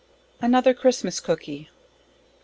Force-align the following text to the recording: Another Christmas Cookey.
Another 0.41 0.73
Christmas 0.73 1.19
Cookey. 1.19 1.69